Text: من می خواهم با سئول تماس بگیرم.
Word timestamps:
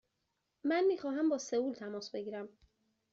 من 0.63 0.83
می 0.87 0.97
خواهم 0.97 1.29
با 1.29 1.37
سئول 1.37 1.73
تماس 1.73 2.09
بگیرم. 2.11 2.49